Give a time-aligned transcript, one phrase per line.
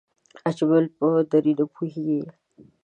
[0.49, 2.21] اجمل په دری نه پوهېږي